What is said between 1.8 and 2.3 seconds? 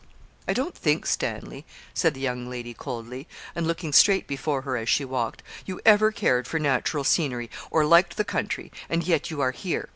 said the